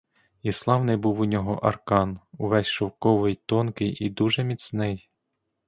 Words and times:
І 0.43 0.51
славний 0.51 0.95
був 0.97 1.19
у 1.19 1.25
нього 1.25 1.53
аркан: 1.53 2.19
увесь 2.37 2.67
шовковий, 2.67 3.35
тонкий 3.35 4.05
і 4.05 4.09
дуже 4.09 4.43
міцний. 4.43 5.09